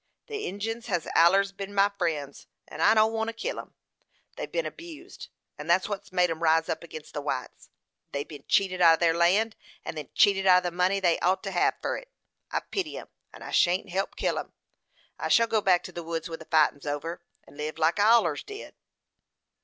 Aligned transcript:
"The 0.25 0.47
Injins 0.47 0.87
hes 0.87 1.05
allers 1.13 1.51
ben 1.51 1.75
my 1.75 1.89
friends, 1.95 2.47
and 2.67 2.81
I 2.81 2.95
don't 2.95 3.13
want 3.13 3.27
to 3.27 3.33
help 3.33 3.37
kill 3.39 3.59
'em. 3.59 3.75
They've 4.35 4.51
ben 4.51 4.65
abused, 4.65 5.27
and 5.59 5.69
thet's 5.69 5.87
what 5.87 6.11
made 6.11 6.31
'em 6.31 6.41
rise 6.41 6.69
up 6.69 6.83
agin 6.83 7.03
the 7.13 7.21
whites. 7.21 7.69
They've 8.11 8.27
ben 8.27 8.43
cheated 8.47 8.81
out 8.81 8.95
of 8.95 8.99
their 8.99 9.13
land, 9.15 9.55
and 9.85 9.95
then 9.95 10.09
cheated 10.15 10.47
out 10.47 10.57
of 10.57 10.63
the 10.63 10.71
money 10.75 10.99
they 10.99 11.19
ought 11.19 11.43
to 11.43 11.51
hev 11.51 11.75
fur 11.83 11.97
it. 11.97 12.09
I 12.49 12.61
pity 12.61 12.97
'em, 12.97 13.09
and 13.31 13.43
I 13.43 13.51
shan't 13.51 13.89
help 13.89 14.15
kill 14.15 14.39
'em. 14.39 14.53
I 15.19 15.27
shall 15.27 15.45
go 15.45 15.61
back 15.61 15.83
to 15.83 15.91
the 15.91 16.01
woods 16.01 16.27
when 16.27 16.39
the 16.39 16.45
fightin' 16.45 16.81
's 16.81 16.87
over, 16.87 17.21
and 17.45 17.55
live 17.55 17.77
like 17.77 17.99
I 17.99 18.05
allers 18.09 18.41
did." 18.41 18.73